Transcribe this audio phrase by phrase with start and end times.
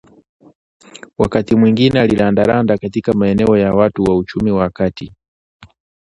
[1.17, 5.11] Wakati mwingine alirandaranda katika maeneo ya watu wa uchumi wa kati